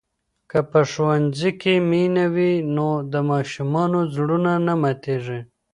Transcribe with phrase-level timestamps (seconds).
[0.49, 5.39] که په ښوونځي کې مینه وي نو د ماشومانو زړونه نه ماتېږي.